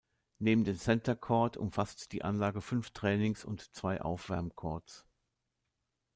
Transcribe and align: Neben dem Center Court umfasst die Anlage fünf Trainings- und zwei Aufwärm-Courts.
Neben 0.39 0.63
dem 0.63 0.79
Center 0.79 1.15
Court 1.15 1.57
umfasst 1.57 2.11
die 2.11 2.23
Anlage 2.23 2.61
fünf 2.61 2.89
Trainings- 2.89 3.45
und 3.45 3.61
zwei 3.75 4.01
Aufwärm-Courts. 4.01 5.05